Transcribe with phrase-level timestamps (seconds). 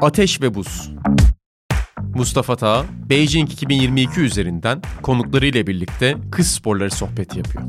[0.00, 0.90] Ateş ve Buz
[2.14, 7.64] Mustafa Tağ, Beijing 2022 üzerinden konuklarıyla birlikte kız sporları sohbeti yapıyor.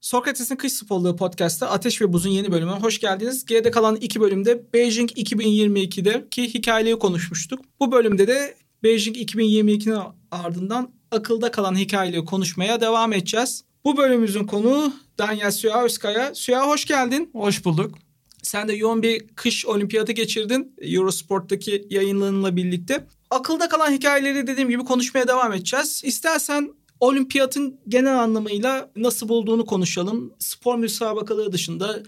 [0.00, 3.44] Sokrates'in Kış Sporluğu podcast'ta Ateş ve Buz'un yeni bölümüne hoş geldiniz.
[3.44, 7.60] Geride kalan iki bölümde Beijing 2022'deki hikayeyi konuşmuştuk.
[7.80, 9.98] Bu bölümde de Beijing 2022'nin
[10.30, 13.64] ardından akılda kalan hikayeyi konuşmaya devam edeceğiz.
[13.84, 16.34] Bu bölümümüzün konuğu Daniel Suyaoskaya.
[16.34, 17.30] Suya hoş geldin.
[17.32, 17.94] Hoş bulduk.
[18.42, 23.06] Sen de yoğun bir kış olimpiyatı geçirdin Eurosport'taki yayınlarınla birlikte.
[23.30, 26.02] Akılda kalan hikayeleri dediğim gibi konuşmaya devam edeceğiz.
[26.04, 30.32] İstersen olimpiyatın genel anlamıyla nasıl bulduğunu konuşalım.
[30.38, 32.02] Spor müsabakaları dışında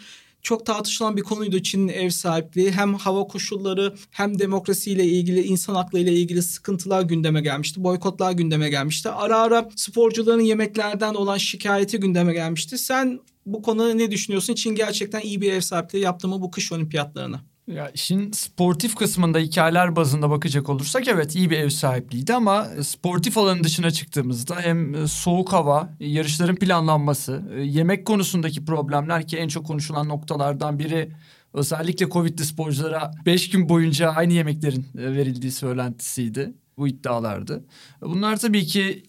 [0.47, 2.73] çok tartışılan bir konuydu Çin'in ev sahipliği.
[2.73, 7.85] Hem hava koşulları hem demokrasiyle ilgili, insan hakları ile ilgili sıkıntılar gündeme gelmişti.
[7.85, 9.09] Boykotlar gündeme gelmişti.
[9.09, 12.79] Ara ara sporcuların yemeklerden olan şikayeti gündeme gelmişti.
[12.79, 14.55] Sen bu konuda ne düşünüyorsun?
[14.55, 17.41] Çin gerçekten iyi bir ev sahipliği yaptı mı bu kış olimpiyatlarına?
[17.67, 23.39] Ya işin sportif kısmında hikayeler bazında bakacak olursak evet iyi bir ev sahipliğiydi ama sportif
[23.39, 30.09] alanın dışına çıktığımızda hem soğuk hava, yarışların planlanması, yemek konusundaki problemler ki en çok konuşulan
[30.09, 31.11] noktalardan biri
[31.55, 36.53] özellikle Covid'li sporculara 5 gün boyunca aynı yemeklerin verildiği söylentisiydi.
[36.79, 37.65] Bu iddialardı.
[38.03, 39.03] Bunlar tabii ki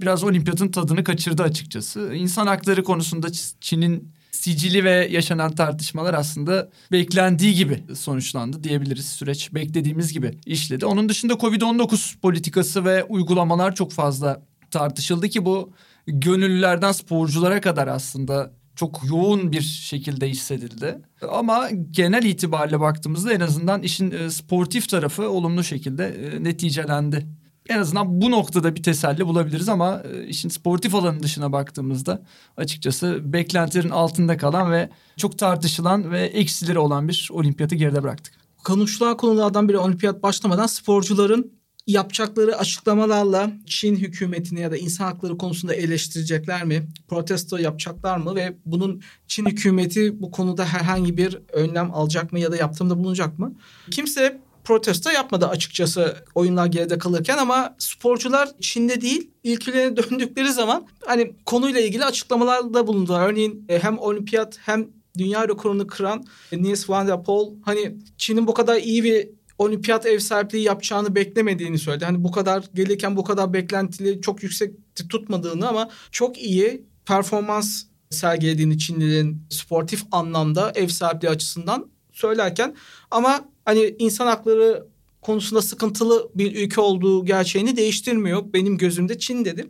[0.00, 2.14] biraz olimpiyatın tadını kaçırdı açıkçası.
[2.14, 3.26] İnsan hakları konusunda
[3.60, 9.06] Çin'in sicili ve yaşanan tartışmalar aslında beklendiği gibi sonuçlandı diyebiliriz.
[9.06, 10.86] Süreç beklediğimiz gibi işledi.
[10.86, 15.72] Onun dışında Covid-19 politikası ve uygulamalar çok fazla tartışıldı ki bu
[16.06, 20.98] gönüllülerden sporculara kadar aslında çok yoğun bir şekilde hissedildi.
[21.30, 27.26] Ama genel itibariyle baktığımızda en azından işin sportif tarafı olumlu şekilde neticelendi
[27.68, 32.22] en azından bu noktada bir teselli bulabiliriz ama e, işin sportif alanın dışına baktığımızda
[32.56, 38.34] açıkçası beklentilerin altında kalan ve çok tartışılan ve eksileri olan bir olimpiyatı geride bıraktık.
[38.64, 41.52] Konuşulan konulardan biri olimpiyat başlamadan sporcuların
[41.86, 46.88] yapacakları açıklamalarla Çin hükümetini ya da insan hakları konusunda eleştirecekler mi?
[47.08, 48.34] Protesto yapacaklar mı?
[48.34, 53.38] Ve bunun Çin hükümeti bu konuda herhangi bir önlem alacak mı ya da yaptığında bulunacak
[53.38, 53.54] mı?
[53.90, 61.32] Kimse protesto yapmadı açıkçası oyunlar geride kalırken ama sporcular Çin'de değil ülkelerine döndükleri zaman hani
[61.46, 63.28] konuyla ilgili açıklamalarda bulundular.
[63.28, 64.88] Örneğin e, hem olimpiyat hem
[65.18, 70.18] dünya rekorunu kıran Nils van der Poel hani Çin'in bu kadar iyi bir olimpiyat ev
[70.18, 72.04] sahipliği yapacağını beklemediğini söyledi.
[72.04, 74.74] Hani bu kadar gelirken bu kadar beklentili çok yüksek
[75.08, 82.76] tutmadığını ama çok iyi performans sergilediğini Çinlilerin sportif anlamda ev sahipliği açısından söylerken
[83.10, 84.86] ama hani insan hakları
[85.24, 88.42] konusunda sıkıntılı bir ülke olduğu gerçeğini değiştirmiyor.
[88.52, 89.66] Benim gözümde Çin dedi.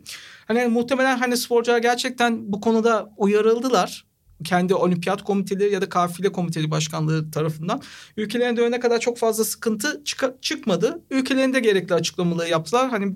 [0.47, 4.05] Hani muhtemelen hani sporcular gerçekten bu konuda uyarıldılar.
[4.43, 7.81] Kendi olimpiyat komiteleri ya da kafile komiteleri başkanlığı tarafından.
[8.17, 11.01] Ülkelerine dönene kadar çok fazla sıkıntı çık çıkmadı.
[11.09, 12.89] Ülkelerinde gerekli açıklamaları yaptılar.
[12.89, 13.15] Hani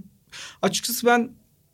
[0.62, 1.32] açıkçası ben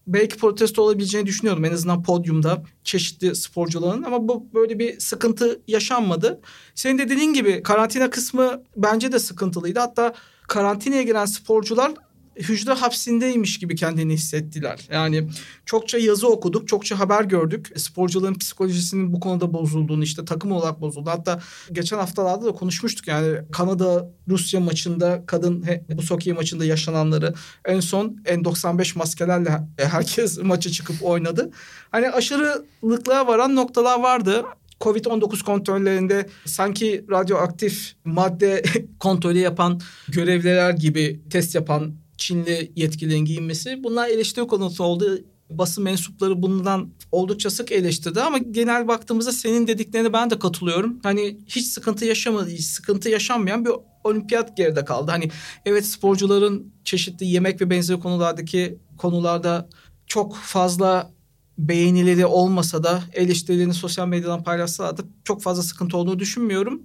[0.07, 6.41] belki protesto olabileceğini düşünüyordum en azından podyumda çeşitli sporcuların ama bu böyle bir sıkıntı yaşanmadı.
[6.75, 9.79] Senin de dediğin gibi karantina kısmı bence de sıkıntılıydı.
[9.79, 10.13] Hatta
[10.47, 11.91] karantinaya giren sporcular
[12.35, 14.87] hücre hapsindeymiş gibi kendini hissettiler.
[14.91, 15.29] Yani
[15.65, 17.71] çokça yazı okuduk, çokça haber gördük.
[17.75, 21.09] Sporcuların psikolojisinin bu konuda bozulduğunu işte takım olarak bozuldu.
[21.09, 21.39] Hatta
[21.71, 27.33] geçen haftalarda da konuşmuştuk yani Kanada Rusya maçında kadın bu sokey maçında yaşananları
[27.65, 31.51] en son N95 maskelerle herkes maça çıkıp oynadı.
[31.91, 34.45] Hani aşırılıklığa varan noktalar vardı.
[34.81, 38.63] Covid-19 kontrollerinde sanki radyoaktif madde
[38.99, 45.19] kontrolü yapan görevliler gibi test yapan Çinli yetkililerin giyinmesi bunlar eleştiri konusu oldu.
[45.49, 50.99] Basın mensupları bundan oldukça sık eleştirdi ama genel baktığımızda senin dediklerine ben de katılıyorum.
[51.03, 53.71] Hani hiç sıkıntı yaşamadı, hiç sıkıntı yaşanmayan bir
[54.03, 55.11] olimpiyat geride kaldı.
[55.11, 55.29] Hani
[55.65, 59.69] evet sporcuların çeşitli yemek ve benzeri konulardaki konularda
[60.07, 61.11] çok fazla
[61.57, 66.83] beğenileri olmasa da eleştirilerini sosyal medyadan paylaşsalar da çok fazla sıkıntı olduğunu düşünmüyorum.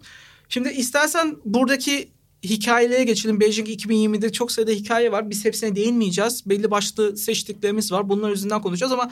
[0.49, 2.09] Şimdi istersen buradaki
[2.43, 3.41] hikayelere geçelim.
[3.41, 5.31] Beijing 2020'de çok sayıda hikaye var.
[5.31, 6.43] Biz hepsine değinmeyeceğiz.
[6.47, 8.09] Belli başlı seçtiklerimiz var.
[8.09, 9.11] Bunlar üzerinden konuşacağız ama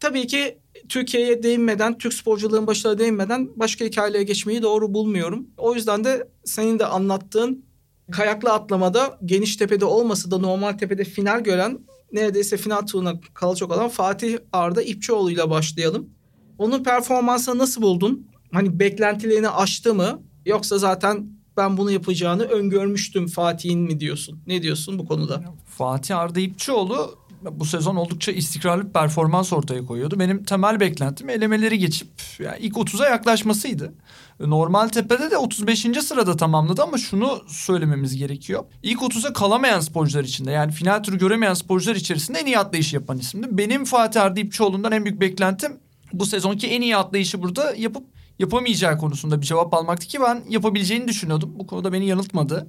[0.00, 0.58] tabii ki
[0.88, 5.46] Türkiye'ye değinmeden, Türk sporcuların başına değinmeden başka hikayelere geçmeyi doğru bulmuyorum.
[5.56, 7.64] O yüzden de senin de anlattığın
[8.12, 11.78] kayaklı atlamada geniş tepede olmasa da normal tepede final gören
[12.12, 16.10] neredeyse final turuna kalacak olan Fatih Arda İpçioğlu ile başlayalım.
[16.58, 18.26] Onun performansını nasıl buldun?
[18.52, 20.22] Hani beklentilerini aştı mı?
[20.46, 24.40] Yoksa zaten ben bunu yapacağını öngörmüştüm Fatih'in mi diyorsun?
[24.46, 25.44] Ne diyorsun bu konuda?
[25.66, 30.18] Fatih Arda İpçioğlu bu sezon oldukça istikrarlı bir performans ortaya koyuyordu.
[30.18, 32.08] Benim temel beklentim elemeleri geçip
[32.38, 33.94] yani ilk 30'a yaklaşmasıydı.
[34.40, 35.80] Normal tepede de 35.
[35.80, 38.64] sırada tamamladı ama şunu söylememiz gerekiyor.
[38.82, 43.18] İlk 30'a kalamayan sporcular içinde yani final turu göremeyen sporcular içerisinde en iyi atlayışı yapan
[43.18, 43.46] isimdi.
[43.50, 45.72] Benim Fatih Arda İpçioğlu'ndan en büyük beklentim
[46.12, 48.04] bu sezonki en iyi atlayışı burada yapıp
[48.40, 51.52] yapamayacağı konusunda bir cevap almaktı ki ben yapabileceğini düşünüyordum.
[51.54, 52.66] Bu konuda beni yanıltmadı.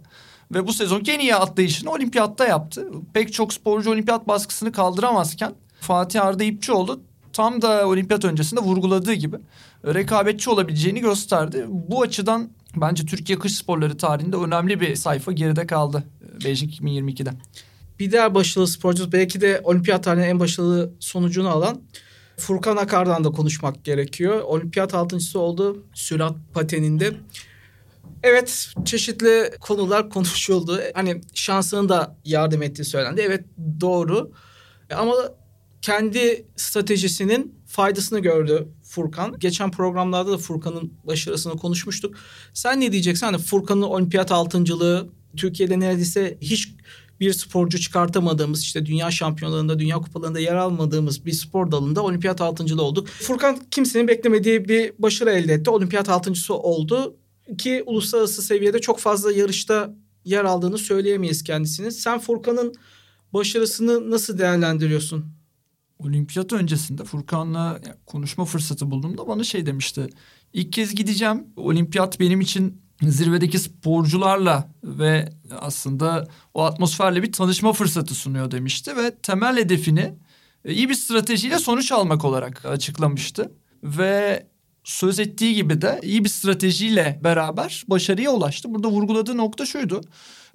[0.54, 2.92] Ve bu sezonki en iyi atlayışını olimpiyatta yaptı.
[3.14, 7.02] Pek çok sporcu olimpiyat baskısını kaldıramazken Fatih Arda İpçioğlu
[7.34, 9.38] tam da olimpiyat öncesinde vurguladığı gibi
[9.86, 11.66] rekabetçi olabileceğini gösterdi.
[11.70, 16.04] Bu açıdan bence Türkiye kış sporları tarihinde önemli bir sayfa geride kaldı
[16.46, 17.30] Beijing 2022'de.
[18.00, 21.82] Bir diğer başarılı sporcu belki de olimpiyat tarihinin en başarılı sonucunu alan
[22.38, 24.42] Furkan Akar'dan da konuşmak gerekiyor.
[24.42, 27.14] Olimpiyat altıncısı oldu sürat pateninde.
[28.24, 30.80] Evet çeşitli konular konuşuldu.
[30.94, 33.22] Hani şansının da yardım ettiği söylendi.
[33.22, 33.44] Evet
[33.82, 34.32] doğru.
[34.96, 35.14] Ama
[35.82, 39.40] kendi stratejisinin faydasını gördü Furkan.
[39.40, 42.16] Geçen programlarda da Furkan'ın başarısını konuşmuştuk.
[42.54, 43.26] Sen ne diyeceksin?
[43.26, 46.70] Hani Furkan'ın olimpiyat altıncılığı Türkiye'de neredeyse hiç
[47.22, 52.84] bir sporcu çıkartamadığımız işte dünya şampiyonlarında, dünya kupalarında yer almadığımız bir spor dalında olimpiyat altıncılığı
[52.84, 53.08] olduk.
[53.08, 55.70] Furkan kimsenin beklemediği bir başarı elde etti.
[55.70, 57.16] Olimpiyat altıncısı oldu
[57.58, 59.94] ki uluslararası seviyede çok fazla yarışta
[60.26, 61.92] yer aldığını söyleyemeyiz kendisini.
[61.92, 62.74] Sen Furkan'ın
[63.34, 65.26] başarısını nasıl değerlendiriyorsun?
[66.00, 70.08] Olimpiyat öncesinde Furkan'la konuşma fırsatı bulduğumda bana şey demişti.
[70.54, 71.44] İlk kez gideceğim.
[71.56, 79.16] Olimpiyat benim için zirvedeki sporcularla ve aslında o atmosferle bir tanışma fırsatı sunuyor demişti ve
[79.16, 80.14] temel hedefini
[80.66, 83.52] e, iyi bir stratejiyle sonuç almak olarak açıklamıştı.
[83.84, 84.46] Ve
[84.84, 88.74] söz ettiği gibi de iyi bir stratejiyle beraber başarıya ulaştı.
[88.74, 90.02] Burada vurguladığı nokta şuydu.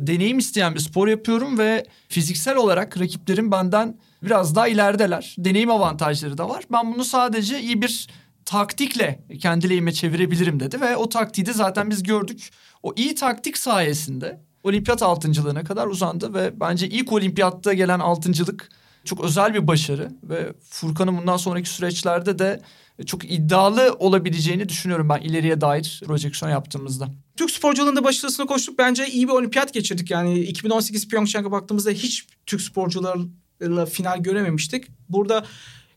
[0.01, 5.35] Deneyim isteyen bir spor yapıyorum ve fiziksel olarak rakiplerim benden biraz daha ilerideler.
[5.39, 6.65] Deneyim avantajları da var.
[6.73, 8.07] Ben bunu sadece iyi bir
[8.47, 12.51] taktikle kendi lehime çevirebilirim dedi ve o taktiği de zaten biz gördük.
[12.83, 18.69] O iyi taktik sayesinde olimpiyat altıncılığına kadar uzandı ve bence ilk olimpiyatta gelen altıncılık
[19.05, 22.61] çok özel bir başarı ve Furkan'ın bundan sonraki süreçlerde de
[23.07, 27.09] çok iddialı olabileceğini düşünüyorum ben ileriye dair projeksiyon yaptığımızda.
[27.37, 28.79] Türk sporcularının da başarısını koştuk.
[28.79, 30.11] Bence iyi bir olimpiyat geçirdik.
[30.11, 34.85] Yani 2018 Pyeongchang'a baktığımızda hiç Türk sporcularla final görememiştik.
[35.09, 35.45] Burada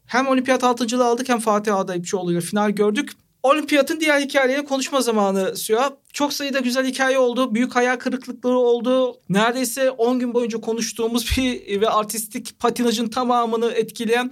[0.09, 3.11] hem olimpiyat altıncılığı aldık hem Fatih Adayıpçıoğlu ile final gördük.
[3.43, 5.97] Olimpiyatın diğer hikayeleri konuşma zamanı Süha.
[6.13, 7.55] Çok sayıda güzel hikaye oldu.
[7.55, 9.17] Büyük hayal kırıklıkları oldu.
[9.29, 14.31] Neredeyse 10 gün boyunca konuştuğumuz bir ve artistik patinajın tamamını etkileyen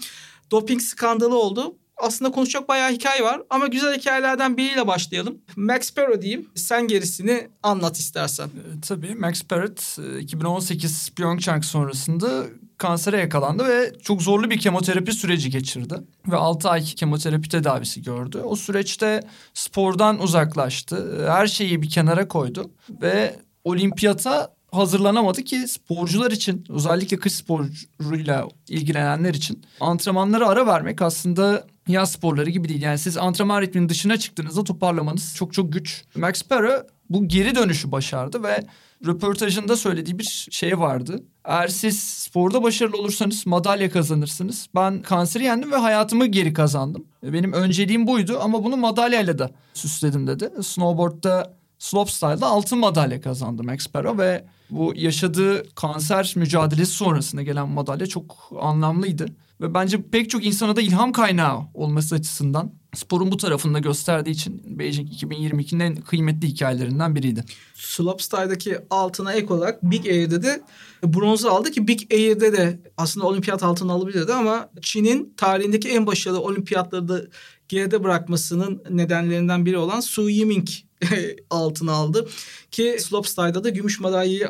[0.52, 5.38] doping skandalı oldu aslında konuşacak bayağı hikaye var ama güzel hikayelerden biriyle başlayalım.
[5.56, 6.50] Max Parrot diyeyim.
[6.56, 8.46] Sen gerisini anlat istersen.
[8.46, 12.46] E, tabii Max Parrot 2018 Pyeongchang sonrasında
[12.78, 15.96] kansere yakalandı ve çok zorlu bir kemoterapi süreci geçirdi.
[16.28, 18.42] Ve 6 ay kemoterapi tedavisi gördü.
[18.44, 19.22] O süreçte
[19.54, 21.26] spordan uzaklaştı.
[21.32, 22.72] Her şeyi bir kenara koydu
[23.02, 31.68] ve olimpiyata hazırlanamadı ki sporcular için özellikle kış sporuyla ilgilenenler için antrenmanlara ara vermek aslında
[31.88, 32.82] yaz sporları gibi değil.
[32.82, 36.04] Yani siz antrenman ritminin dışına çıktığınızda toparlamanız çok çok güç.
[36.16, 38.64] Max Parra bu geri dönüşü başardı ve
[39.06, 41.24] röportajında söylediği bir şey vardı.
[41.46, 44.68] Eğer siz sporda başarılı olursanız madalya kazanırsınız.
[44.76, 47.06] Ben kanseri yendim ve hayatımı geri kazandım.
[47.24, 50.52] Benim önceliğim buydu ama bunu madalyayla da süsledim dedi.
[50.64, 58.52] Snowboard'da Slopestyle'da altın madalya kazandı Max ve bu yaşadığı kanser mücadelesi sonrasında gelen madalya çok
[58.62, 59.26] anlamlıydı.
[59.62, 64.80] Ve bence pek çok insana da ilham kaynağı olması açısından sporun bu tarafında gösterdiği için
[64.80, 67.44] Beijing 2022'nin en kıymetli hikayelerinden biriydi.
[67.74, 70.62] Slopestyle'daki altına ek olarak Big Air'de de
[71.04, 76.42] bronzu aldı ki Big Air'de de aslında olimpiyat altını alabilirdi ama Çin'in tarihindeki en başarılı
[76.42, 77.22] olimpiyatları da
[77.68, 80.68] geride bırakmasının nedenlerinden biri olan Su Yiming
[81.50, 82.30] altın aldı.
[82.72, 84.48] Ki slopestyle'da da gümüş madalyayı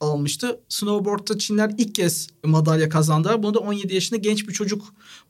[0.00, 0.60] almıştı.
[0.68, 3.42] Snowboard'da Çinler ilk kez madalya kazandılar.
[3.42, 4.84] Bunu da 17 yaşında genç bir çocuk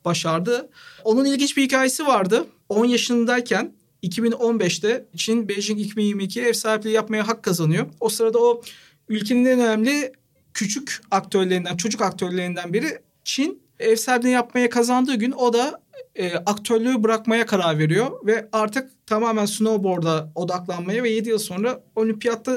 [0.05, 0.71] başardı.
[1.05, 2.47] Onun ilginç bir hikayesi vardı.
[2.69, 7.87] 10 yaşındayken 2015'te Çin Beijing 2022 ev sahipliği yapmaya hak kazanıyor.
[8.01, 8.63] O sırada o
[9.09, 10.13] ülkenin en önemli
[10.55, 15.81] küçük aktörlerinden, çocuk aktörlerinden biri Çin ev sahipliği yapmaya kazandığı gün o da
[16.15, 22.57] e, aktörlüğü bırakmaya karar veriyor ve artık tamamen snowboard'a odaklanmaya ve 7 yıl sonra olimpiyatta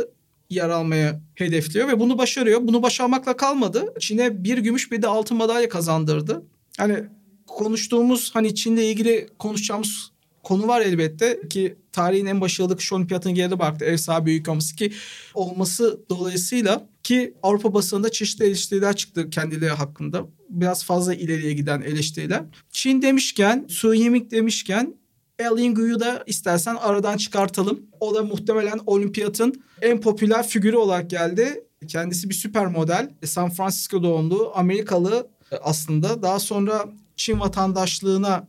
[0.50, 2.60] yer almaya hedefliyor ve bunu başarıyor.
[2.62, 3.94] Bunu başarmakla kalmadı.
[4.00, 6.44] Çin'e bir gümüş bir de altın madalya kazandırdı.
[6.78, 7.04] Hani
[7.48, 10.12] konuştuğumuz hani Çin'le ilgili konuşacağımız
[10.44, 13.86] konu var elbette ki tarihin en başarılı kış olimpiyatını geride bıraktı.
[13.86, 14.92] Ev sahibi büyük olması ki
[15.34, 20.28] olması dolayısıyla ki Avrupa basınında çeşitli eleştiriler çıktı kendileri hakkında.
[20.50, 22.44] Biraz fazla ileriye giden eleştiriler.
[22.72, 24.96] Çin demişken, Su Yiming demişken
[25.40, 27.82] Elin Gu'yu da istersen aradan çıkartalım.
[28.00, 31.64] O da muhtemelen olimpiyatın en popüler figürü olarak geldi.
[31.88, 33.10] Kendisi bir süper model.
[33.26, 35.28] San Francisco doğumlu Amerikalı
[35.62, 36.22] aslında.
[36.22, 38.48] Daha sonra Çin vatandaşlığına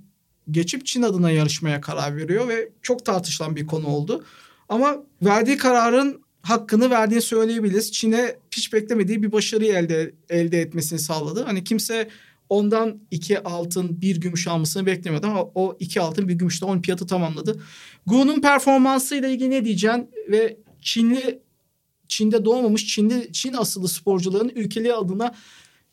[0.51, 4.25] geçip Çin adına yarışmaya karar veriyor ve çok tartışılan bir konu oldu.
[4.69, 7.93] Ama verdiği kararın hakkını verdiğini söyleyebiliriz.
[7.93, 11.43] Çin'e hiç beklemediği bir başarıyı elde elde etmesini sağladı.
[11.45, 12.09] Hani kimse
[12.49, 17.63] ondan iki altın bir gümüş almasını beklemiyordu ama o iki altın bir gümüşle olimpiyatı tamamladı.
[18.07, 21.43] Gu'nun performansıyla ilgili ne diyeceksin ve Çinli
[22.09, 25.35] Çin'de doğmamış Çinli Çin asıllı sporcuların ülkeleri adına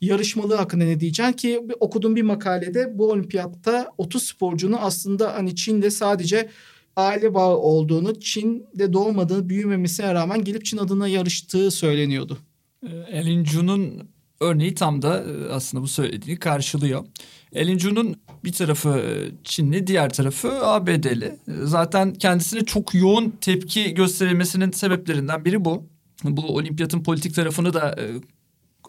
[0.02, 5.92] yarışmalığı hakkında ne diyeceksin ki okuduğum bir makalede bu olimpiyatta 30 sporcunun aslında hani Çin'de
[5.92, 6.50] sadece
[6.96, 12.38] aile bağı olduğunu, Çin'de doğmadığını, büyümemesine rağmen gelip Çin adına yarıştığı söyleniyordu.
[12.84, 14.10] Ee, Elin Ju'nun
[14.40, 17.06] örneği tam da e, aslında bu söylediğini karşılıyor.
[17.54, 21.26] Elin Ju'nun bir tarafı e, Çinli, diğer tarafı ABD'li.
[21.26, 25.84] E, zaten kendisine çok yoğun tepki gösterilmesinin sebeplerinden biri bu.
[26.24, 27.96] Bu olimpiyatın politik tarafını da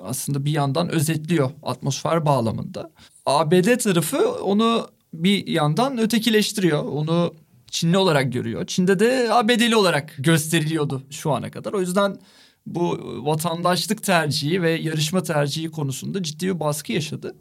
[0.01, 2.91] aslında bir yandan özetliyor atmosfer bağlamında.
[3.27, 6.85] ABD tarafı onu bir yandan ötekileştiriyor.
[6.85, 7.35] Onu
[7.71, 8.67] Çinli olarak görüyor.
[8.67, 11.73] Çin'de de ABD'li olarak gösteriliyordu şu ana kadar.
[11.73, 12.17] O yüzden
[12.67, 17.37] bu vatandaşlık tercihi ve yarışma tercihi konusunda ciddi bir baskı yaşadı.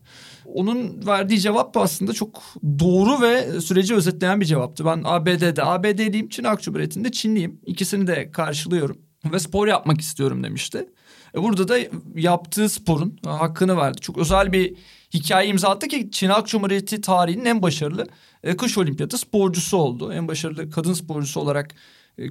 [0.45, 2.43] Onun verdiği cevap aslında çok
[2.79, 4.85] doğru ve süreci özetleyen bir cevaptı.
[4.85, 7.61] Ben ABD'de ABD'liyim, Çin Ak Cumhuriyeti'nde Çinliyim.
[7.65, 8.97] İkisini de karşılıyorum
[9.31, 10.89] ve spor yapmak istiyorum demişti.
[11.35, 11.77] E burada da
[12.15, 14.01] yaptığı sporun hakkını verdi.
[14.01, 14.75] Çok özel bir
[15.13, 18.07] hikaye imza attı ki Çin Halk Cumhuriyeti tarihinin en başarılı
[18.43, 20.13] e, kış olimpiyatı sporcusu oldu.
[20.13, 21.75] En başarılı kadın sporcusu olarak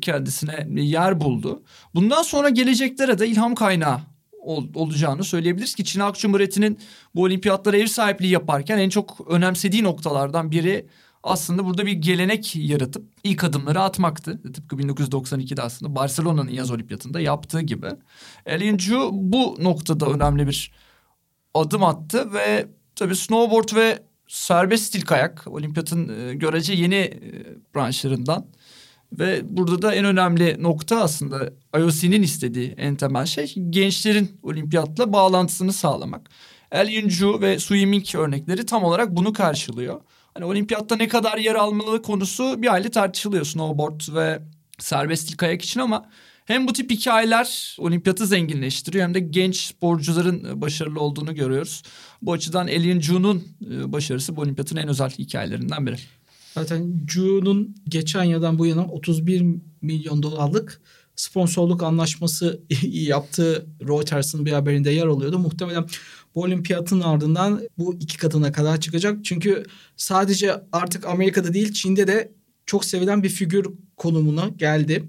[0.00, 1.62] kendisine yer buldu.
[1.94, 4.00] Bundan sonra geleceklere de ilham kaynağı
[4.44, 6.78] ol, olacağını söyleyebiliriz ki Çin Halk Cumhuriyeti'nin
[7.14, 10.86] bu olimpiyatlara ev sahipliği yaparken en çok önemsediği noktalardan biri
[11.22, 14.52] aslında burada bir gelenek yaratıp ilk adımları atmaktı.
[14.52, 17.88] Tıpkı 1992'de aslında Barcelona'nın yaz olimpiyatında yaptığı gibi.
[18.46, 20.72] Elin Ju bu noktada önemli bir
[21.54, 27.20] adım attı ve tabii snowboard ve serbest stil kayak olimpiyatın e, görece yeni e,
[27.74, 28.46] branşlarından.
[29.18, 35.72] Ve burada da en önemli nokta aslında IOC'nin istediği en temel şey gençlerin olimpiyatla bağlantısını
[35.72, 36.30] sağlamak.
[36.72, 40.00] El Yuncu ve Su Yiming örnekleri tam olarak bunu karşılıyor.
[40.34, 44.42] Hani olimpiyatta ne kadar yer almalı konusu bir aile tartışılıyor snowboard ve
[44.78, 46.10] serbest stil kayak için ama
[46.44, 51.82] hem bu tip hikayeler olimpiyatı zenginleştiriyor hem de genç sporcuların başarılı olduğunu görüyoruz.
[52.22, 55.96] Bu açıdan Elin Ju'nun e, başarısı bu olimpiyatın en özel hikayelerinden biri.
[56.54, 59.44] Zaten Ju'nun geçen yıldan bu yana 31
[59.82, 60.80] milyon dolarlık
[61.16, 65.38] sponsorluk anlaşması yaptığı Reuters'ın bir haberinde yer alıyordu.
[65.38, 65.86] Muhtemelen
[66.34, 69.24] bu olimpiyatın ardından bu iki katına kadar çıkacak.
[69.24, 69.64] Çünkü
[69.96, 72.32] sadece artık Amerika'da değil Çin'de de
[72.66, 75.04] çok sevilen bir figür konumuna geldi.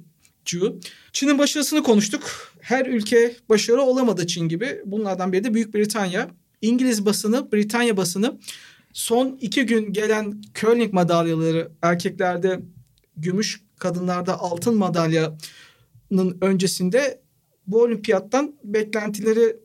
[0.46, 0.80] Ju.
[1.14, 2.54] Çin'in başarısını konuştuk.
[2.62, 4.82] Her ülke başarı olamadı Çin gibi.
[4.86, 6.30] Bunlardan biri de Büyük Britanya.
[6.62, 8.40] İngiliz basını, Britanya basını
[8.96, 12.60] son iki gün gelen curling madalyaları erkeklerde
[13.18, 17.22] gümüş, kadınlarda altın madalyanın öncesinde
[17.68, 19.58] bu olimpiyattan beklentileri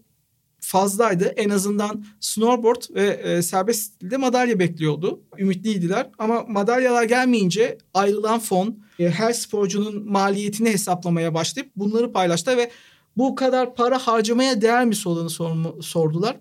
[0.61, 1.25] fazlaydı.
[1.25, 5.21] En azından snowboard ve e, serbest stilde madalya bekliyordu.
[5.39, 12.71] Ümitliydiler ama madalyalar gelmeyince ayrılan fon e, her sporcunun maliyetini hesaplamaya başlayıp bunları paylaştı ve
[13.17, 16.37] bu kadar para harcamaya değer mi sorunu sordular.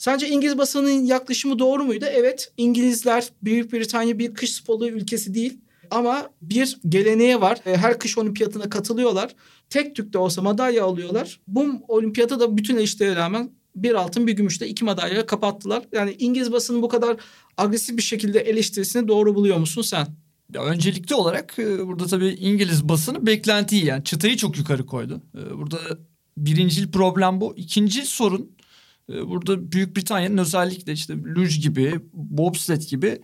[0.00, 2.04] Sence İngiliz basının yaklaşımı doğru muydu?
[2.08, 5.58] Evet İngilizler Büyük Britanya bir kış sporu ülkesi değil.
[5.90, 7.58] Ama bir geleneğe var.
[7.66, 9.34] E, her kış olimpiyatına katılıyorlar.
[9.70, 11.40] Tek tük de olsa madalya alıyorlar.
[11.48, 15.82] Bu olimpiyata da bütün eleştirilere rağmen bir altın bir gümüşle iki madalya kapattılar.
[15.92, 17.16] Yani İngiliz basının bu kadar
[17.56, 20.06] agresif bir şekilde eleştirisini doğru buluyor musun sen?
[20.54, 25.22] Ya öncelikli olarak e, burada tabii İngiliz basını beklentiyi yani çıtayı çok yukarı koydu.
[25.34, 25.78] E, burada
[26.36, 27.54] birincil problem bu.
[27.56, 28.59] İkinci sorun
[29.26, 33.22] burada Büyük Britanya'nın özellikle işte luge gibi, bobsled gibi,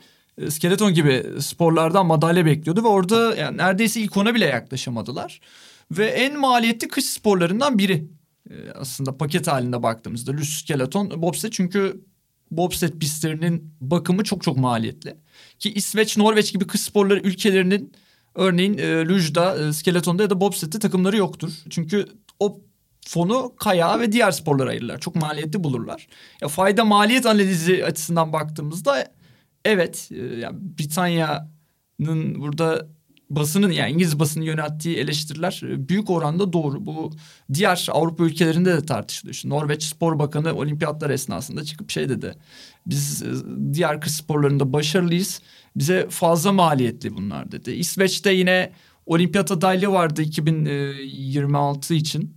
[0.49, 5.40] skeleton gibi sporlardan madalya bekliyordu ve orada yani neredeyse ilk ona bile yaklaşamadılar.
[5.90, 8.09] Ve en maliyetli kış sporlarından biri
[8.50, 12.05] ee, aslında paket halinde baktığımızda luge skeleton bobsled çünkü
[12.50, 15.16] bobsled pistlerinin bakımı çok çok maliyetli.
[15.59, 17.93] Ki İsveç, Norveç gibi kış sporları ülkelerinin
[18.35, 21.52] örneğin e, lujda, e, skeletonda ya da bobsled'de takımları yoktur.
[21.71, 22.07] Çünkü
[22.40, 22.61] o
[23.06, 25.00] fonu kaya ve diğer sporlara ayırırlar.
[25.00, 26.08] Çok maliyetli bulurlar.
[26.40, 29.12] Ya fayda maliyet analizi açısından baktığımızda
[29.64, 31.48] evet e, yani Britanya
[32.38, 32.86] burada
[33.30, 36.86] basının yani İngiliz basının yönelttiği eleştiriler e, büyük oranda doğru.
[36.86, 37.12] Bu
[37.54, 39.34] diğer Avrupa ülkelerinde de tartışılıyor.
[39.34, 42.34] İşte Norveç Spor Bakanı olimpiyatlar esnasında çıkıp şey dedi.
[42.86, 43.26] Biz e,
[43.72, 45.42] diğer kış sporlarında başarılıyız.
[45.76, 47.70] Bize fazla maliyetli bunlar dedi.
[47.70, 48.72] İsveç'te yine
[49.06, 52.36] olimpiyat adaylığı vardı 2026 için.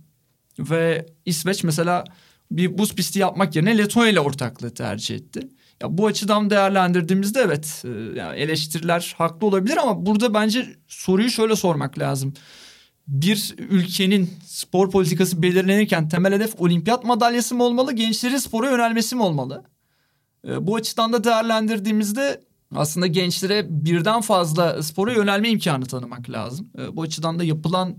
[0.60, 2.04] Ve İsveç mesela
[2.50, 5.48] bir buz pisti yapmak yerine Letonya ile ortaklığı tercih etti.
[5.82, 11.56] Ya bu açıdan değerlendirdiğimizde evet e, yani eleştiriler haklı olabilir ama burada bence soruyu şöyle
[11.56, 12.34] sormak lazım.
[13.08, 19.22] Bir ülkenin spor politikası belirlenirken temel hedef olimpiyat madalyası mı olmalı, gençlerin spora yönelmesi mi
[19.22, 19.64] olmalı?
[20.48, 22.40] E, bu açıdan da değerlendirdiğimizde
[22.74, 26.70] aslında gençlere birden fazla spora yönelme imkanı tanımak lazım.
[26.78, 27.96] E, bu açıdan da yapılan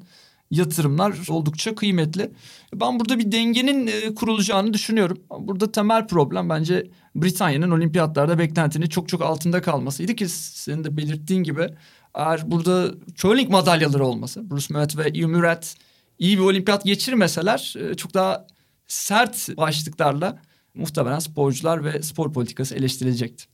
[0.51, 2.31] yatırımlar oldukça kıymetli.
[2.75, 5.17] Ben burada bir dengenin e, kurulacağını düşünüyorum.
[5.39, 11.43] Burada temel problem bence Britanya'nın olimpiyatlarda beklentinin çok çok altında kalmasıydı ki senin de belirttiğin
[11.43, 11.69] gibi
[12.15, 15.75] eğer burada curling madalyaları olması Bruce Mehmet ve Hugh Murat
[16.19, 18.47] iyi bir olimpiyat geçirmeseler e, çok daha
[18.87, 20.41] sert başlıklarla
[20.73, 23.45] muhtemelen sporcular ve spor politikası eleştirilecekti.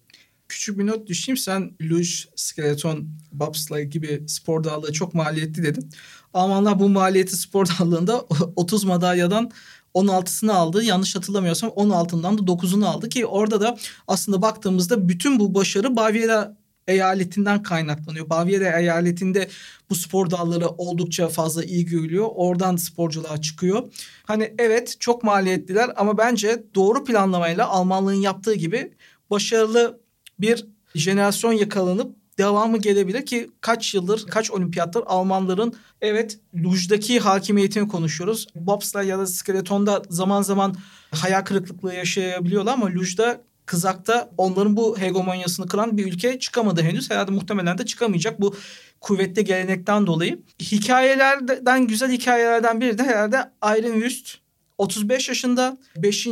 [0.49, 1.37] Küçük bir not düşeyim.
[1.37, 5.89] Sen luge, skeleton, bobsleigh gibi spor dalları çok maliyetli dedin.
[6.33, 8.21] Almanlar bu maliyeti spor dallarında
[8.55, 9.51] 30 madalyadan
[9.95, 10.83] 16'sını aldı.
[10.83, 13.77] Yanlış hatırlamıyorsam 16'dan da 9'unu aldı ki orada da
[14.07, 18.29] aslında baktığımızda bütün bu başarı Bavyera eyaletinden kaynaklanıyor.
[18.29, 19.49] Bavyera eyaletinde
[19.89, 22.27] bu spor dalları oldukça fazla iyi görülüyor.
[22.35, 23.93] Oradan sporcular çıkıyor.
[24.23, 28.93] Hani evet çok maliyetliler ama bence doğru planlamayla Almanlığın yaptığı gibi
[29.29, 29.99] başarılı
[30.39, 30.65] bir
[30.95, 38.47] jenerasyon yakalanıp devamı gelebilir ki kaç yıldır kaç olimpiyatlar Almanların evet lujdaki hakimiyetini konuşuyoruz.
[38.55, 40.75] Bobsleigh ya da skeletonda zaman zaman
[41.11, 47.11] hayal kırıklıkları yaşayabiliyorlar ama lujda kızakta onların bu hegemonyasını kıran bir ülke çıkamadı henüz.
[47.11, 48.55] Herhalde muhtemelen de çıkamayacak bu
[49.01, 50.39] kuvvetli gelenekten dolayı.
[50.61, 54.37] Hikayelerden güzel hikayelerden biri de herhalde Iron Wüst
[54.77, 56.27] 35 yaşında 5.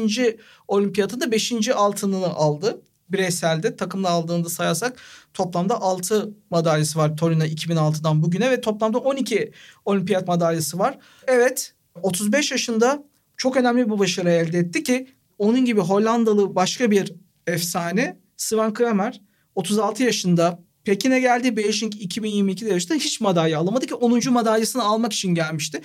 [0.67, 1.69] olimpiyatında 5.
[1.69, 4.97] altınını aldı bireyselde takımla aldığında sayarsak
[5.33, 9.51] toplamda 6 madalyası var Torino 2006'dan bugüne ve toplamda 12
[9.85, 10.97] olimpiyat madalyası var.
[11.27, 13.03] Evet 35 yaşında
[13.37, 17.13] çok önemli bir başarı elde etti ki onun gibi Hollandalı başka bir
[17.47, 19.21] efsane Sven Kramer
[19.55, 21.57] 36 yaşında Pekin'e geldi.
[21.57, 24.33] Beijing 2022'de yarışta hiç madalya alamadı ki 10.
[24.33, 25.81] madalyasını almak için gelmişti.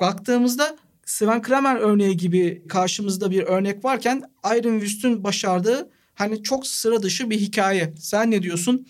[0.00, 7.02] Baktığımızda Sven Kramer örneği gibi karşımızda bir örnek varken Iron Wüst'ün başardığı hani çok sıra
[7.02, 7.94] dışı bir hikaye.
[7.98, 8.86] Sen ne diyorsun?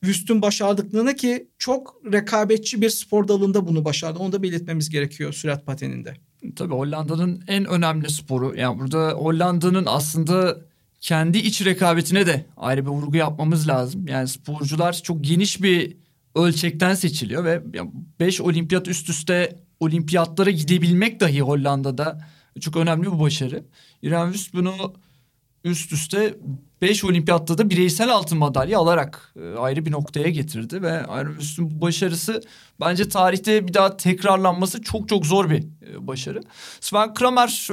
[0.00, 4.18] Wüst'ün başardıklarını ki çok rekabetçi bir spor dalında bunu başardı.
[4.18, 6.14] Onu da belirtmemiz gerekiyor sürat pateninde.
[6.56, 8.56] Tabii Hollanda'nın en önemli sporu.
[8.56, 10.60] Yani burada Hollanda'nın aslında
[11.00, 14.08] kendi iç rekabetine de ayrı bir vurgu yapmamız lazım.
[14.08, 15.96] Yani sporcular çok geniş bir
[16.34, 17.62] ölçekten seçiliyor ve
[18.20, 22.20] 5 olimpiyat üst üste olimpiyatlara gidebilmek dahi Hollanda'da
[22.60, 23.64] çok önemli bir başarı.
[24.02, 24.94] İrem Wüst bunu
[25.64, 26.34] üst üste
[26.82, 31.80] 5 olimpiyatta da bireysel altın madalya alarak e, ayrı bir noktaya getirdi ve Iron bu
[31.80, 32.42] başarısı
[32.80, 36.40] bence tarihte bir daha tekrarlanması çok çok zor bir e, başarı.
[36.80, 37.68] Sven Kramer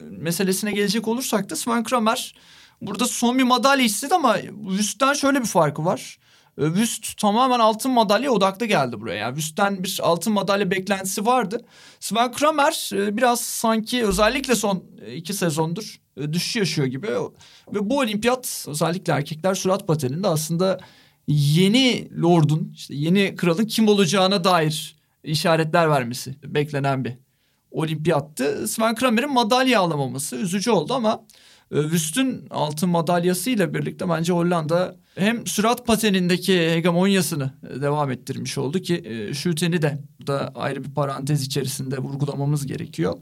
[0.00, 2.34] meselesine gelecek olursak da Sven Kramer
[2.80, 4.36] burada son bir madalya istedi ama
[4.68, 6.18] Wüst'ten şöyle bir farkı var.
[6.56, 9.16] Wüst tamamen altın madalya odaklı geldi buraya.
[9.16, 11.64] Yani Wüst'ten bir altın madalya beklentisi vardı.
[12.00, 14.84] Sven Kramer e, biraz sanki özellikle son
[15.14, 17.08] iki sezondur e, düşüş yaşıyor gibi.
[17.74, 20.80] Ve bu olimpiyat özellikle erkekler sürat pateninde aslında
[21.28, 27.12] yeni lordun, işte yeni kralın kim olacağına dair işaretler vermesi beklenen bir
[27.70, 28.68] olimpiyattı.
[28.68, 31.24] Sven Kramer'in madalya alamaması üzücü oldu ama
[31.72, 38.78] e, Wüst'ün altın madalyasıyla birlikte bence Hollanda hem sürat patenindeki hegemonyasını e, devam ettirmiş oldu
[38.78, 43.18] ki e, Schüten'i de da ayrı bir parantez içerisinde vurgulamamız gerekiyor.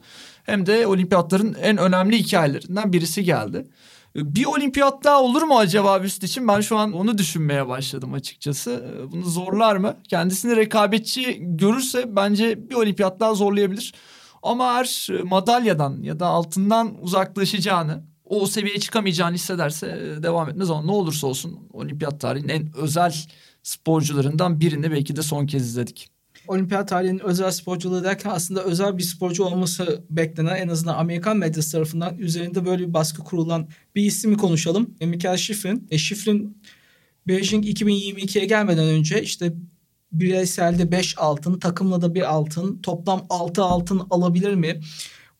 [0.51, 3.67] Hem de olimpiyatların en önemli hikayelerinden birisi geldi.
[4.17, 6.49] Bir olimpiyat daha olur mu acaba Büst için?
[6.49, 8.95] Ben şu an onu düşünmeye başladım açıkçası.
[9.13, 9.97] Bunu zorlar mı?
[10.09, 13.95] Kendisini rekabetçi görürse bence bir olimpiyat daha zorlayabilir.
[14.43, 20.83] Ama eğer madalyadan ya da altından uzaklaşacağını o seviyeye çıkamayacağını hissederse e, devam etmez ama
[20.83, 23.15] ne olursa olsun olimpiyat tarihinin en özel
[23.63, 26.20] sporcularından birini belki de son kez izledik.
[26.51, 31.73] Olimpiyat tarihinin özel sporculuğu derken aslında özel bir sporcu olması beklenen en azından Amerikan medyası
[31.73, 34.95] tarafından üzerinde böyle bir baskı kurulan bir ismi konuşalım.
[35.01, 35.89] E, Michael Schifrin.
[35.91, 36.63] E, Schifrin
[37.29, 39.53] Beijing 2022'ye gelmeden önce işte
[40.13, 44.81] bireyselde 5 altın, takımla da bir altın, toplam 6 altın alabilir mi?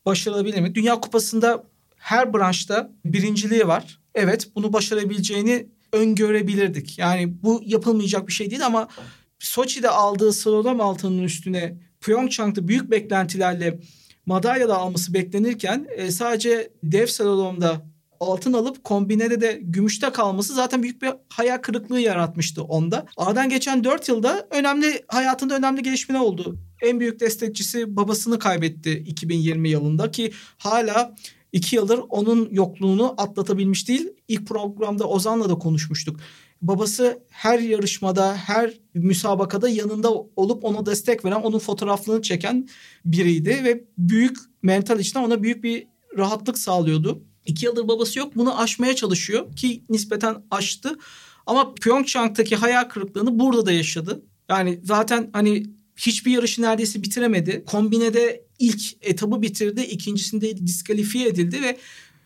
[0.05, 0.75] Başarılabilir mi?
[0.75, 1.63] Dünya Kupası'nda
[1.95, 3.99] her branşta birinciliği var.
[4.15, 6.99] Evet bunu başarabileceğini öngörebilirdik.
[6.99, 8.87] Yani bu yapılmayacak bir şey değil ama
[9.41, 13.79] Soçi'de aldığı slalom altının üstüne Pyeongchang'da büyük beklentilerle
[14.25, 17.81] madalya da alması beklenirken e, sadece dev slalomda
[18.19, 23.05] altın alıp kombinede de gümüşte kalması zaten büyük bir hayal kırıklığı yaratmıştı onda.
[23.17, 26.57] Aradan geçen 4 yılda önemli hayatında önemli gelişmeler oldu.
[26.81, 31.15] En büyük destekçisi babasını kaybetti 2020 yılında ki hala
[31.51, 34.09] iki yıldır onun yokluğunu atlatabilmiş değil.
[34.27, 36.19] İlk programda Ozan'la da konuşmuştuk.
[36.61, 42.69] Babası her yarışmada, her müsabakada yanında olup ona destek veren, onun fotoğraflarını çeken
[43.05, 47.23] biriydi ve büyük mental içten ona büyük bir rahatlık sağlıyordu.
[47.45, 48.35] İki yıldır babası yok.
[48.35, 50.97] Bunu aşmaya çalışıyor ki nispeten aştı.
[51.45, 54.23] Ama Pyeongchang'daki hayal kırıklığını burada da yaşadı.
[54.49, 55.63] Yani zaten hani
[55.97, 57.63] hiçbir yarışı neredeyse bitiremedi.
[57.65, 59.81] Kombinede ilk etabı bitirdi.
[59.81, 61.77] ikincisinde diskalifiye edildi ve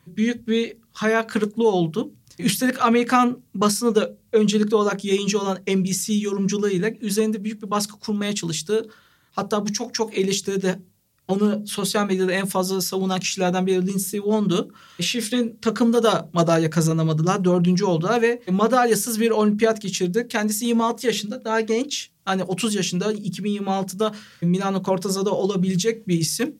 [0.07, 2.11] büyük bir hayal kırıklığı oldu.
[2.39, 8.35] Üstelik Amerikan basını da öncelikli olarak yayıncı olan NBC yorumculuğuyla üzerinde büyük bir baskı kurmaya
[8.35, 8.89] çalıştı.
[9.31, 10.79] Hatta bu çok çok eleştirdi
[11.27, 14.73] onu sosyal medyada en fazla savunan kişilerden biri Lindsey Vonn'du.
[14.99, 17.43] Şifrin takımda da madalya kazanamadılar.
[17.43, 20.27] Dördüncü oldular ve madalyasız bir olimpiyat geçirdi.
[20.29, 22.09] Kendisi 26 yaşında daha genç.
[22.25, 26.55] Hani 30 yaşında 2026'da Milano Corteza'da olabilecek bir isim.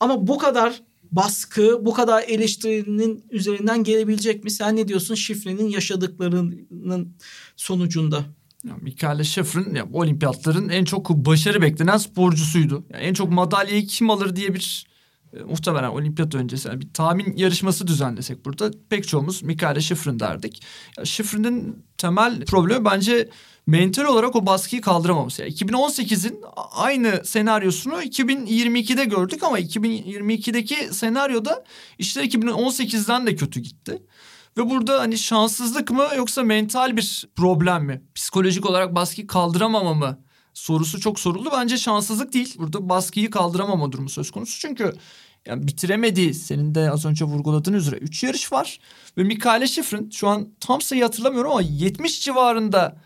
[0.00, 4.50] Ama bu kadar baskı, bu kadar eleştirinin üzerinden gelebilecek mi?
[4.50, 7.16] Sen ne diyorsun Şifre'nin yaşadıklarının
[7.56, 8.24] sonucunda?
[8.68, 12.84] Yani Mikael Schifrin ya, olimpiyatların en çok başarı beklenen sporcusuydu.
[12.92, 14.86] Yani en çok madalyayı kim alır diye bir
[15.32, 20.62] e, muhtemelen olimpiyat öncesi yani bir tahmin yarışması düzenlesek burada pek çoğumuz Mikael Schifrin derdik.
[20.98, 21.04] Ya,
[21.98, 23.28] temel problemi bence
[23.66, 25.42] mental olarak o baskıyı kaldıramaması.
[25.42, 26.40] Yani 2018'in
[26.72, 31.64] aynı senaryosunu 2022'de gördük ama 2022'deki senaryoda
[31.98, 34.02] işte 2018'den de kötü gitti.
[34.56, 38.02] Ve burada hani şanssızlık mı yoksa mental bir problem mi?
[38.14, 40.18] Psikolojik olarak baskıyı kaldıramama mı?
[40.54, 41.48] Sorusu çok soruldu.
[41.52, 42.54] Bence şanssızlık değil.
[42.58, 44.60] Burada baskıyı kaldıramama durumu söz konusu.
[44.60, 44.92] Çünkü
[45.46, 46.34] yani bitiremedi.
[46.34, 48.78] Senin de az önce vurguladığın üzere 3 yarış var.
[49.18, 52.96] Ve Mikael Schifrin şu an tam sayı hatırlamıyorum ama 70 civarında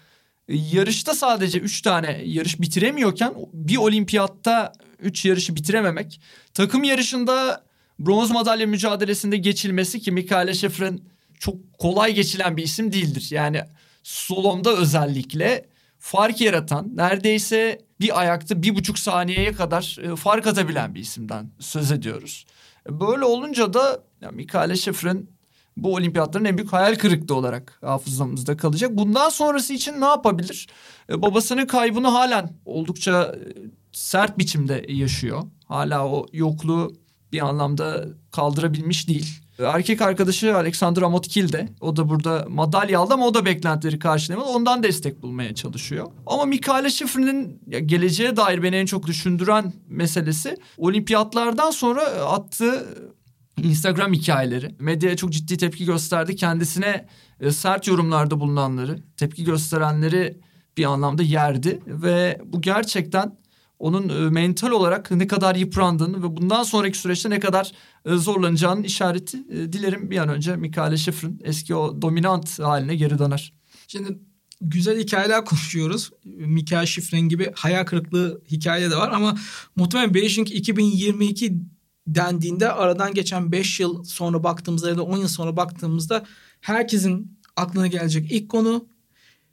[0.55, 6.21] yarışta sadece 3 tane yarış bitiremiyorken bir olimpiyatta 3 yarışı bitirememek.
[6.55, 7.65] Takım yarışında
[7.99, 11.05] bronz madalya mücadelesinde geçilmesi ki Mikael Schifrin
[11.39, 13.29] çok kolay geçilen bir isim değildir.
[13.31, 13.61] Yani
[14.03, 15.67] solomda özellikle
[15.99, 21.93] fark yaratan neredeyse bir ayakta bir buçuk saniyeye kadar e, fark atabilen bir isimden söz
[21.93, 22.47] ediyoruz.
[22.89, 25.31] E, böyle olunca da yani Mikael Schifrin
[25.77, 28.91] bu olimpiyatların en büyük hayal kırıklığı olarak hafızamızda kalacak.
[28.93, 30.67] Bundan sonrası için ne yapabilir?
[31.11, 33.35] E, babasının kaybını halen oldukça
[33.93, 35.43] sert biçimde yaşıyor.
[35.65, 36.93] Hala o yokluğu
[37.33, 39.41] bir anlamda kaldırabilmiş değil.
[39.59, 44.51] Erkek arkadaşı Alexander Amotkil de o da burada madalya aldı ama o da beklentileri karşılayamadı.
[44.51, 46.07] Ondan destek bulmaya çalışıyor.
[46.27, 52.87] Ama Mikael Schifrin'in geleceğe dair beni en çok düşündüren meselesi olimpiyatlardan sonra attığı
[53.57, 54.75] Instagram hikayeleri.
[54.79, 56.37] Medyaya çok ciddi tepki gösterdi.
[56.37, 57.07] Kendisine
[57.41, 60.41] e, sert yorumlarda bulunanları, tepki gösterenleri
[60.77, 61.81] bir anlamda yerdi.
[61.87, 63.39] Ve bu gerçekten
[63.79, 67.73] onun e, mental olarak ne kadar yıprandığını ve bundan sonraki süreçte ne kadar
[68.05, 69.49] e, zorlanacağının işareti.
[69.73, 73.53] Dilerim bir an önce Mikael Schifrin eski o dominant haline geri döner.
[73.89, 74.19] Şimdi
[74.61, 76.11] güzel hikayeler konuşuyoruz.
[76.25, 79.37] Mikael Schifrin gibi hayal kırıklığı hikaye de var ama
[79.77, 81.53] muhtemelen Beijing 2022
[82.15, 86.25] dendiğinde aradan geçen 5 yıl sonra baktığımızda ya da 10 yıl sonra baktığımızda
[86.61, 88.89] herkesin aklına gelecek ilk konu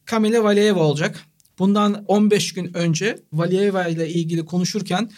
[0.05, 1.25] Kamila Valieva olacak.
[1.59, 5.09] Bundan 15 gün önce Valieva ile ilgili konuşurken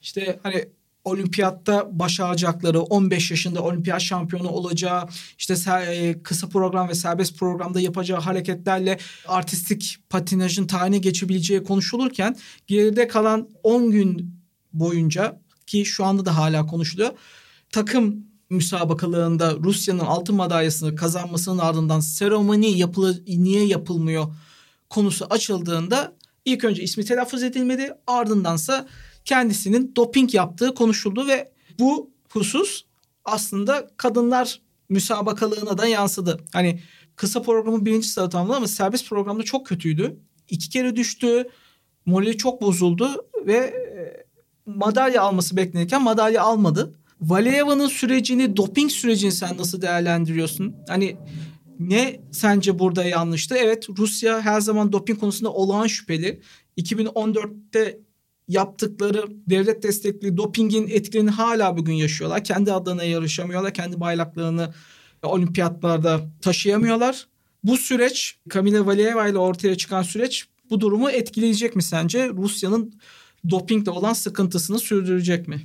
[0.00, 0.68] işte hani
[1.04, 5.54] olimpiyatta başaracakları 15 yaşında olimpiyat şampiyonu olacağı işte
[5.86, 13.48] e, kısa program ve serbest programda yapacağı hareketlerle artistik patinajın tane geçebileceği konuşulurken geride kalan
[13.62, 14.34] 10 gün
[14.72, 17.10] boyunca ki şu anda da hala konuşuluyor
[17.72, 24.26] takım müsabakalarında Rusya'nın altın madalyasını kazanmasının ardından seremoni yapılı niye yapılmıyor
[24.90, 28.86] konusu açıldığında ilk önce ismi telaffuz edilmedi ardındansa
[29.24, 32.82] kendisinin doping yaptığı konuşuldu ve bu husus
[33.24, 36.40] aslında kadınlar müsabakalığına da yansıdı.
[36.52, 36.80] Hani
[37.16, 40.16] kısa programı birinci sırada tamamladı ama serbest programda çok kötüydü.
[40.48, 41.48] İki kere düştü.
[42.06, 44.27] Morali çok bozuldu ve e,
[44.76, 46.94] madalya alması beklenirken madalya almadı.
[47.20, 50.76] Valeyeva'nın sürecini, doping sürecini sen nasıl değerlendiriyorsun?
[50.88, 51.16] Hani
[51.78, 53.56] ne sence burada yanlıştı?
[53.58, 56.40] Evet Rusya her zaman doping konusunda olağan şüpheli.
[56.78, 57.98] 2014'te
[58.48, 62.44] yaptıkları devlet destekli dopingin etkilerini hala bugün yaşıyorlar.
[62.44, 63.74] Kendi adlarına yarışamıyorlar.
[63.74, 64.74] Kendi bayraklarını
[65.22, 67.26] olimpiyatlarda taşıyamıyorlar.
[67.64, 72.28] Bu süreç Kamila Valieva ile ortaya çıkan süreç bu durumu etkileyecek mi sence?
[72.28, 72.94] Rusya'nın
[73.50, 75.62] dopingle olan sıkıntısını sürdürecek mi?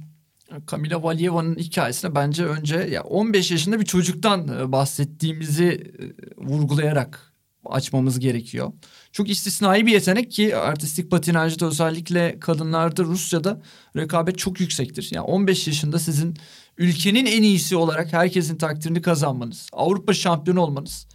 [0.65, 7.33] Kamila Valieva'nın hikayesine bence önce ya 15 yaşında bir çocuktan e, bahsettiğimizi e, vurgulayarak
[7.65, 8.71] açmamız gerekiyor.
[9.11, 13.61] Çok istisnai bir yetenek ki artistik patinajda özellikle kadınlarda Rusya'da
[13.97, 15.09] rekabet çok yüksektir.
[15.13, 16.37] Yani 15 yaşında sizin
[16.77, 21.07] ülkenin en iyisi olarak herkesin takdirini kazanmanız, Avrupa şampiyonu olmanız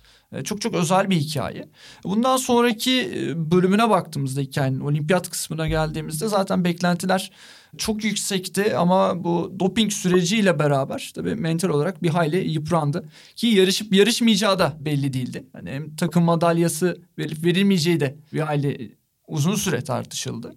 [0.45, 1.69] çok çok özel bir hikaye.
[2.05, 7.31] Bundan sonraki bölümüne baktığımızda hikayenin olimpiyat kısmına geldiğimizde zaten beklentiler
[7.77, 13.09] çok yüksekti ama bu doping süreciyle beraber tabii mental olarak bir hayli yıprandı.
[13.37, 15.47] Ki yarışıp yarışmayacağı da belli değildi.
[15.53, 18.97] Hani hem takım madalyası verilmeyeceği de bir hayli
[19.29, 20.55] uzun süre tartışıldı.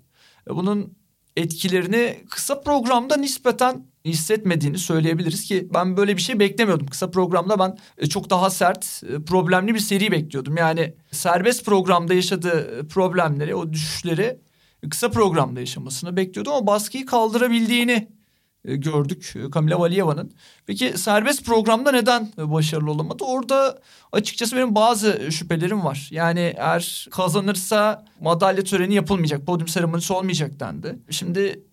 [0.49, 0.93] Bunun
[1.35, 6.87] etkilerini kısa programda nispeten hissetmediğini söyleyebiliriz ki ben böyle bir şey beklemiyordum.
[6.87, 10.57] Kısa programda ben e, çok daha sert, e, problemli bir seri bekliyordum.
[10.57, 14.39] Yani serbest programda yaşadığı problemleri, o düşüşleri
[14.89, 18.20] kısa programda yaşamasını bekliyordum ama baskıyı kaldırabildiğini e,
[18.63, 20.31] gördük Kamila Valieva'nın.
[20.65, 23.23] Peki serbest programda neden başarılı olamadı?
[23.23, 26.07] Orada açıkçası benim bazı şüphelerim var.
[26.11, 30.99] Yani eğer kazanırsa madalya töreni yapılmayacak, podyum seremonisi olmayacak dendi.
[31.09, 31.63] Şimdi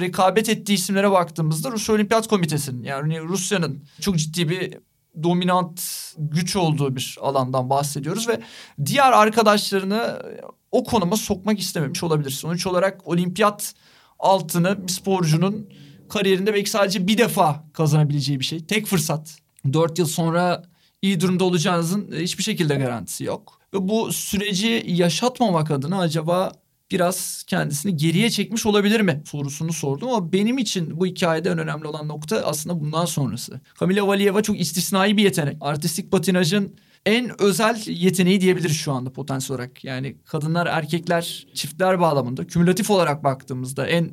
[0.00, 4.78] rekabet ettiği isimlere baktığımızda Rusya Olimpiyat Komitesi'nin yani Rusya'nın çok ciddi bir
[5.22, 5.82] dominant
[6.18, 8.40] güç olduğu bir alandan bahsediyoruz ve
[8.86, 10.22] diğer arkadaşlarını
[10.70, 12.30] o konuma sokmak istememiş olabilir.
[12.30, 13.74] Sonuç olarak olimpiyat
[14.18, 15.68] altını bir sporcunun
[16.12, 18.60] kariyerinde belki sadece bir defa kazanabileceği bir şey.
[18.66, 19.38] Tek fırsat.
[19.72, 20.62] Dört yıl sonra
[21.02, 23.60] iyi durumda olacağınızın hiçbir şekilde garantisi yok.
[23.74, 26.52] Ve bu süreci yaşatmamak adına acaba
[26.90, 31.86] biraz kendisini geriye çekmiş olabilir mi sorusunu sordum ama benim için bu hikayede en önemli
[31.86, 33.60] olan nokta aslında bundan sonrası.
[33.74, 35.56] Kamila Valieva çok istisnai bir yetenek.
[35.60, 36.74] Artistik patinajın
[37.06, 39.84] en özel yeteneği diyebiliriz şu anda potansiyel olarak.
[39.84, 44.10] Yani kadınlar, erkekler, çiftler bağlamında kümülatif olarak baktığımızda en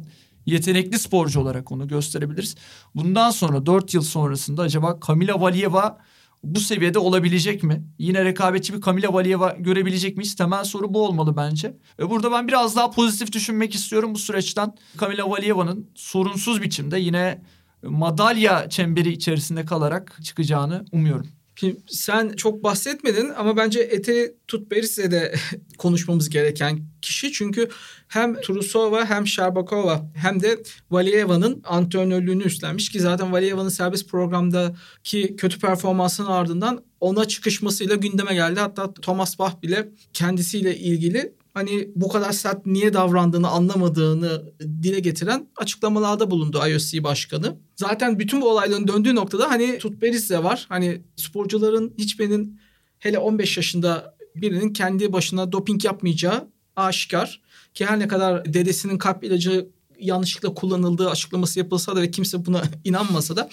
[0.51, 2.55] yetenekli sporcu olarak onu gösterebiliriz.
[2.95, 5.97] Bundan sonra 4 yıl sonrasında acaba Kamila Valieva
[6.43, 7.83] bu seviyede olabilecek mi?
[7.99, 10.35] Yine rekabetçi bir Kamila Valieva görebilecek miyiz?
[10.35, 11.77] Temel soru bu olmalı bence.
[11.99, 14.73] Ve burada ben biraz daha pozitif düşünmek istiyorum bu süreçten.
[14.97, 17.41] Kamila Valieva'nın sorunsuz biçimde yine
[17.83, 21.27] madalya çemberi içerisinde kalarak çıkacağını umuyorum.
[21.59, 25.35] Şimdi sen çok bahsetmedin ama bence Ete Tutberis'e de
[25.77, 27.31] konuşmamız gereken kişi.
[27.31, 27.69] Çünkü
[28.07, 35.59] hem Trusova hem Şerbakova hem de Valieva'nın antrenörlüğünü üstlenmiş ki zaten Valieva'nın serbest programdaki kötü
[35.59, 38.59] performansının ardından ona çıkışmasıyla gündeme geldi.
[38.59, 45.47] Hatta Thomas Bach bile kendisiyle ilgili hani bu kadar sert niye davrandığını anlamadığını dile getiren
[45.55, 47.57] açıklamalarda bulundu IOC başkanı.
[47.75, 50.65] Zaten bütün bu olayların döndüğü noktada hani Tutberis de var.
[50.69, 52.59] Hani sporcuların hiçbirinin
[52.99, 57.41] hele 15 yaşında birinin kendi başına doping yapmayacağı aşikar.
[57.73, 62.63] Ki her ne kadar dedesinin kalp ilacı yanlışlıkla kullanıldığı açıklaması yapılsa da ve kimse buna
[62.83, 63.49] inanmasa da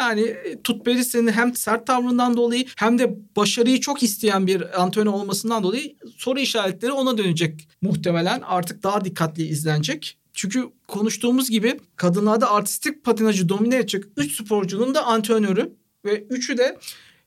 [0.00, 5.62] yani e, Tutberis'in hem sert tavrından dolayı hem de başarıyı çok isteyen bir antrenör olmasından
[5.62, 10.18] dolayı soru işaretleri ona dönecek muhtemelen artık daha dikkatli izlenecek.
[10.32, 15.72] Çünkü konuştuğumuz gibi kadınlarda artistik patinajı domine edecek 3 sporcunun da antrenörü
[16.04, 16.78] ve üçü de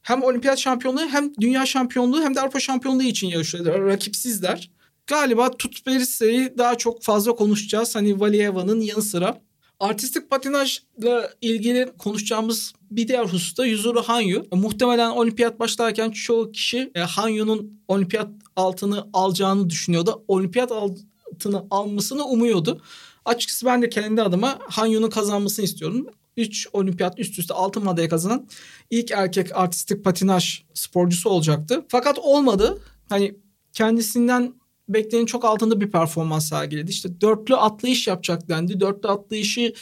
[0.02, 3.82] hem olimpiyat şampiyonluğu hem dünya şampiyonluğu hem de Avrupa şampiyonluğu için yarışıyorlar.
[3.82, 4.72] Rakipsizler
[5.08, 7.96] galiba Tutberisse'yi daha çok fazla konuşacağız.
[7.96, 9.42] Hani Valieva'nın yanı sıra.
[9.80, 14.46] Artistik patinajla ilgili konuşacağımız bir diğer hususta Yuzuru Hanyu.
[14.52, 20.24] Muhtemelen olimpiyat başlarken çoğu kişi e, Hanyu'nun olimpiyat altını alacağını düşünüyordu.
[20.28, 22.82] Olimpiyat altını almasını umuyordu.
[23.26, 26.08] Açıkçası ben de kendi adıma Hanyu'nun kazanmasını istiyorum.
[26.38, 28.48] 3 olimpiyat üst üste altın madalya kazanan
[28.90, 31.86] ilk erkek artistik patinaj sporcusu olacaktı.
[31.88, 32.82] Fakat olmadı.
[33.10, 33.36] Hani
[33.74, 34.54] kendisinden
[34.94, 36.92] beklenenin çok altında bir performans sergiledi.
[36.92, 38.80] İşte dörtlü atlayış yapacak dendi.
[38.80, 39.74] Dörtlü atlayışı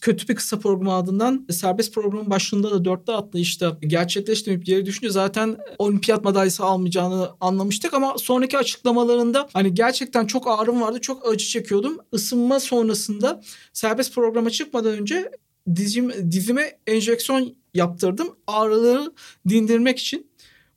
[0.00, 5.56] kötü bir kısa program adından serbest programın başında da dörtte atlayışta gerçekleştirmeyip geri düşünce zaten
[5.78, 11.98] olimpiyat madalyası almayacağını anlamıştık ama sonraki açıklamalarında hani gerçekten çok ağrım vardı çok acı çekiyordum.
[12.12, 15.30] Isınma sonrasında serbest programa çıkmadan önce
[15.76, 19.12] dizim, dizime enjeksiyon yaptırdım ağrıları
[19.48, 20.30] dindirmek için.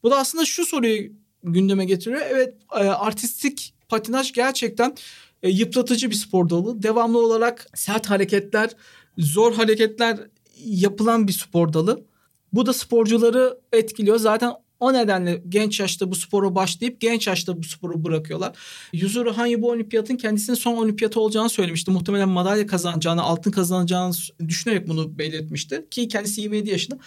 [0.04, 1.12] Bu da aslında şu soruyu
[1.54, 2.22] gündeme getiriyor.
[2.30, 4.96] Evet e, artistik patinaj gerçekten
[5.44, 6.84] e, yıpratıcı bir spor dalı.
[6.84, 8.70] Devamlı olarak sert hareketler,
[9.18, 10.20] zor hareketler
[10.66, 12.06] yapılan bir spor dalı.
[12.54, 14.18] Bu da sporcuları etkiliyor.
[14.18, 18.58] Zaten O nedenle genç yaşta bu sporu başlayıp genç yaşta bu sporu bırakıyorlar.
[18.94, 21.92] Yuzuru Hanyu bu olimpiyatın kendisinin son olimpiyatı olacağını söylemişti.
[21.92, 24.14] Muhtemelen madalya kazanacağını, altın kazanacağını
[24.48, 25.86] düşünerek bunu belirtmişti.
[25.92, 26.98] Ki kendisi 27 yaşında.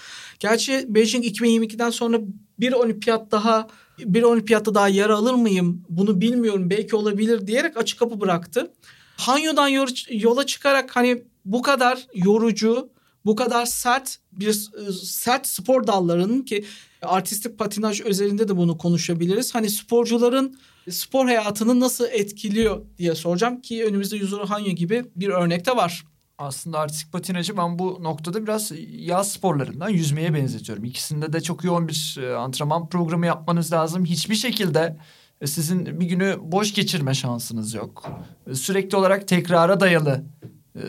[0.40, 2.20] Gerçi Beijing 2022'den sonra
[2.60, 3.66] bir olimpiyat daha
[3.98, 8.72] bir olimpiyatta daha yer alır mıyım bunu bilmiyorum belki olabilir diyerek açık kapı bıraktı.
[9.16, 9.68] Hanyu'dan
[10.10, 12.90] yola çıkarak hani bu kadar yorucu,
[13.24, 16.64] bu kadar sert bir e, sert spor dallarının ki
[17.02, 19.54] artistik patinaj özelinde de bunu konuşabiliriz.
[19.54, 20.58] Hani sporcuların
[20.90, 26.04] spor hayatını nasıl etkiliyor diye soracağım ki önümüzde Yuzuru Hanyu gibi bir örnekte var.
[26.38, 30.84] Aslında artistik patinajı ben bu noktada biraz yaz sporlarından yüzmeye benzetiyorum.
[30.84, 34.04] İkisinde de çok yoğun bir e, antrenman programı yapmanız lazım.
[34.04, 34.96] Hiçbir şekilde
[35.40, 38.10] e, sizin bir günü boş geçirme şansınız yok.
[38.52, 40.24] Sürekli olarak tekrara dayalı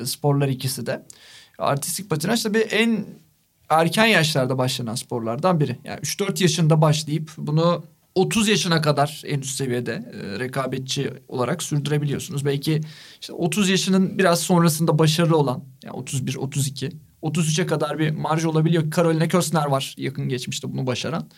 [0.04, 1.06] sporlar ikisi de.
[1.58, 3.06] Artistik patinaj tabii en
[3.70, 5.80] erken yaşlarda başlanan sporlardan biri.
[5.84, 7.84] Yani 3-4 yaşında başlayıp bunu
[8.16, 12.46] 30 yaşına kadar en üst seviyede e, rekabetçi olarak sürdürebiliyorsunuz.
[12.46, 12.82] Belki
[13.22, 16.92] işte 30 yaşının biraz sonrasında başarılı olan yani 31, 32,
[17.24, 18.92] 33'e kadar bir marj olabiliyor.
[18.92, 21.30] Caroline Kösner var yakın geçmişte bunu başaran.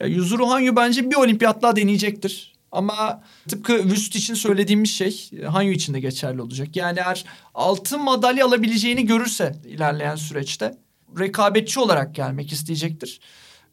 [0.00, 2.56] Yani Yuzuru Hanyu bence bir olimpiyatla deneyecektir.
[2.72, 6.76] Ama tıpkı Wüst için söylediğimiz şey Hanyu için de geçerli olacak.
[6.76, 10.78] Yani eğer altın madalya alabileceğini görürse ilerleyen süreçte
[11.18, 13.20] rekabetçi olarak gelmek isteyecektir.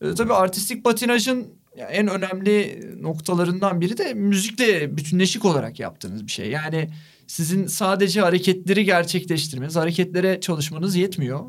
[0.02, 6.49] E, tabii artistik patinajın en önemli noktalarından biri de müzikle bütünleşik olarak yaptığınız bir şey.
[6.49, 6.89] Yani
[7.27, 11.45] sizin sadece hareketleri gerçekleştirmeniz, hareketlere çalışmanız yetmiyor.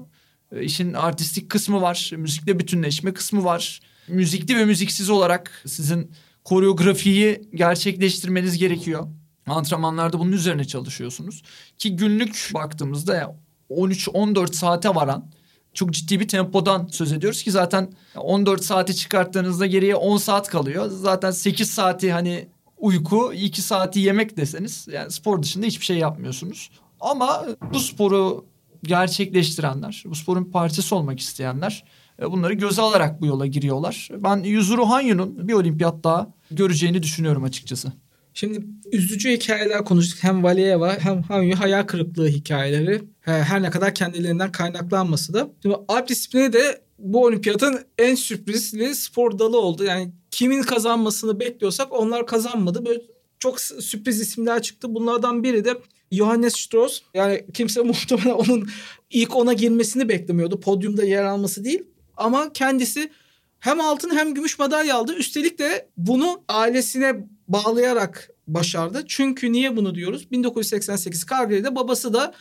[0.52, 3.80] E, işin artistik kısmı var, müzikle bütünleşme kısmı var.
[4.08, 6.10] Müzikli ve müziksiz olarak sizin
[6.44, 9.08] koreografiyi gerçekleştirmeniz gerekiyor.
[9.46, 11.42] Antrenmanlarda bunun üzerine çalışıyorsunuz.
[11.78, 13.36] Ki günlük baktığımızda
[13.70, 15.30] 13-14 saate varan
[15.74, 20.90] çok ciddi bir tempodan söz ediyoruz ki zaten 14 saati çıkarttığınızda geriye 10 saat kalıyor.
[20.90, 26.70] Zaten 8 saati hani uyku, 2 saati yemek deseniz yani spor dışında hiçbir şey yapmıyorsunuz.
[27.00, 28.44] Ama bu sporu
[28.82, 31.84] gerçekleştirenler, bu sporun parçası olmak isteyenler
[32.22, 34.08] e, bunları göze alarak bu yola giriyorlar.
[34.18, 37.92] Ben Yuzuru Hanyu'nun bir olimpiyat daha göreceğini düşünüyorum açıkçası.
[38.34, 40.18] Şimdi üzücü hikayeler konuştuk.
[40.22, 43.02] Hem Valiyeva hem Hanyu hayal kırıklığı hikayeleri.
[43.20, 45.50] Her ne kadar kendilerinden kaynaklanması da.
[45.62, 49.84] Şimdi alp disiplini de bu olimpiyatın en sürprizli spor dalı oldu.
[49.84, 52.86] Yani kimin kazanmasını bekliyorsak onlar kazanmadı.
[52.86, 53.00] Böyle
[53.38, 54.94] çok sürpriz isimler çıktı.
[54.94, 55.80] Bunlardan biri de
[56.12, 57.00] Johannes Strauss.
[57.14, 58.68] Yani kimse muhtemelen onun
[59.10, 60.60] ilk ona girmesini beklemiyordu.
[60.60, 61.82] Podyumda yer alması değil.
[62.16, 63.10] Ama kendisi
[63.58, 65.14] hem altın hem gümüş madalya aldı.
[65.14, 69.04] Üstelik de bunu ailesine bağlayarak başardı.
[69.08, 70.30] Çünkü niye bunu diyoruz?
[70.30, 72.34] 1988 Calgary'de babası da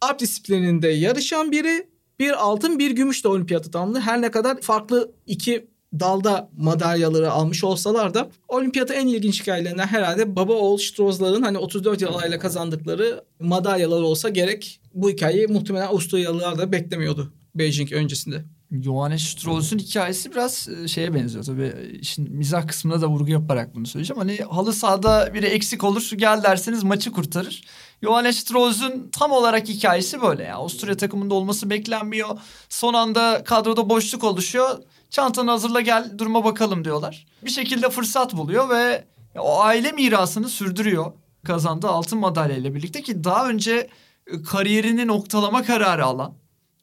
[0.00, 1.88] alp disiplininde yarışan biri.
[2.18, 4.00] Bir altın bir gümüş de olimpiyatı tamamladı.
[4.00, 5.68] Her ne kadar farklı iki
[6.00, 12.02] dalda madalyaları almış olsalar da olimpiyatı en ilginç hikayelerinden herhalde baba oğul Strozların hani 34
[12.02, 14.80] yıl alayla kazandıkları madalyalar olsa gerek.
[14.94, 18.44] Bu hikayeyi muhtemelen Avusturyalılar da beklemiyordu Beijing öncesinde.
[18.72, 21.98] Johannes Strauss'un hikayesi biraz e, şeye benziyor tabii.
[22.00, 24.18] İşin mizah kısmına da vurgu yaparak bunu söyleyeceğim.
[24.18, 27.64] Hani halı sahada biri eksik olur gel derseniz maçı kurtarır.
[28.02, 30.42] Johannes Strauss'un tam olarak hikayesi böyle.
[30.42, 32.38] Yani Avusturya takımında olması beklenmiyor.
[32.68, 34.78] Son anda kadroda boşluk oluşuyor.
[35.10, 37.26] Çantanı hazırla gel duruma bakalım diyorlar.
[37.44, 39.04] Bir şekilde fırsat buluyor ve
[39.38, 41.12] o aile mirasını sürdürüyor.
[41.44, 43.90] Kazandığı altın madalya ile birlikte ki daha önce
[44.26, 46.34] e, kariyerini noktalama kararı alan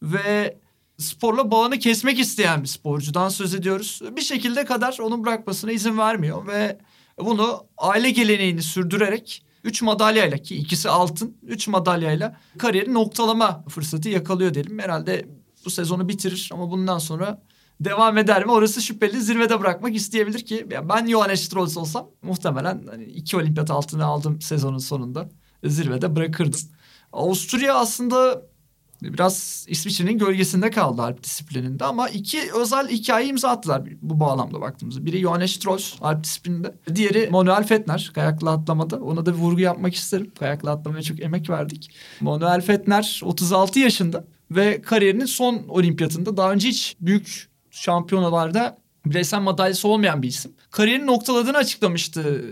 [0.02, 0.58] ve
[1.04, 4.02] sporla bağını kesmek isteyen bir sporcudan söz ediyoruz.
[4.16, 6.78] Bir şekilde kadar onun bırakmasına izin vermiyor ve
[7.20, 14.54] bunu aile geleneğini sürdürerek 3 madalyayla ki ikisi altın 3 madalyayla kariyeri noktalama fırsatı yakalıyor
[14.54, 14.80] diyelim.
[14.80, 15.28] Herhalde
[15.66, 17.42] bu sezonu bitirir ama bundan sonra
[17.80, 18.52] devam eder mi?
[18.52, 19.22] Orası şüpheli.
[19.22, 24.42] Zirvede bırakmak isteyebilir ki ya ben Johannes Strauss olsam muhtemelen hani iki olimpiyat altını aldım
[24.42, 25.30] sezonun sonunda.
[25.64, 26.60] Zirvede bırakırdım.
[27.14, 28.42] Avusturya aslında
[29.04, 35.06] biraz İsviçre'nin gölgesinde kaldı Alp disiplininde ama iki özel hikaye imza attılar bu bağlamda baktığımızda.
[35.06, 36.76] Biri Johannes Strauss Alp disiplininde.
[36.96, 38.98] Diğeri Manuel Fettner kayaklı atlamada.
[38.98, 40.32] Ona da bir vurgu yapmak isterim.
[40.40, 41.92] Kayaklı atlamaya çok emek verdik.
[42.22, 49.88] Manuel Fettner 36 yaşında ve kariyerinin son olimpiyatında daha önce hiç büyük şampiyonalarda bireysel madalyası
[49.88, 50.52] olmayan bir isim.
[50.72, 52.46] Kariyerini noktaladığını açıklamıştı.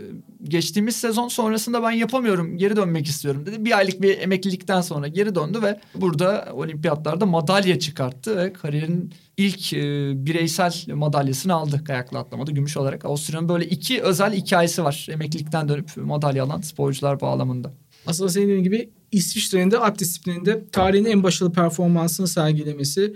[0.44, 3.66] Geçtiğimiz sezon sonrasında ben yapamıyorum geri dönmek istiyorum dedi.
[3.66, 9.74] Bir aylık bir emeklilikten sonra geri döndü ve burada olimpiyatlarda madalya çıkarttı ve kariyerin ilk
[9.74, 9.80] e,
[10.26, 13.06] bireysel madalyasını aldı kayaklı atlamada gümüş olarak.
[13.06, 17.74] Avusturya'nın böyle iki özel hikayesi var emeklilikten dönüp madalya alan sporcular bağlamında.
[18.08, 23.16] Aslında senin dediğin gibi İsviçre'nin de alp disiplininde tarihin en başarılı performansını sergilemesi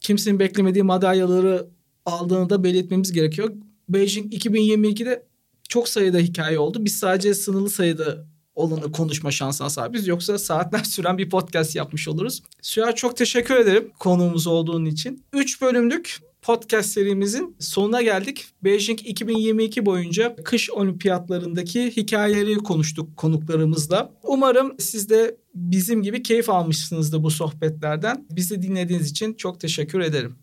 [0.00, 1.66] kimsenin beklemediği madalyaları
[2.06, 3.52] aldığını da belirtmemiz gerekiyor.
[3.88, 5.26] Beijing 2022'de
[5.68, 6.84] çok sayıda hikaye oldu.
[6.84, 10.06] Biz sadece sınırlı sayıda olanı konuşma şansına sahibiz.
[10.06, 12.42] Yoksa saatler süren bir podcast yapmış oluruz.
[12.62, 15.24] Süha çok teşekkür ederim konuğumuz olduğun için.
[15.32, 18.46] 3 bölümlük podcast serimizin sonuna geldik.
[18.64, 24.12] Beijing 2022 boyunca kış olimpiyatlarındaki hikayeleri konuştuk konuklarımızla.
[24.22, 28.26] Umarım siz de bizim gibi keyif almışsınızdır bu sohbetlerden.
[28.30, 30.36] Bizi dinlediğiniz için çok teşekkür ederim.